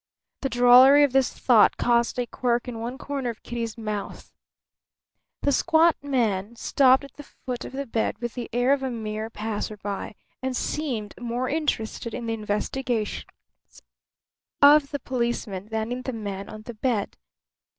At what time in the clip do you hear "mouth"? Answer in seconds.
3.77-4.31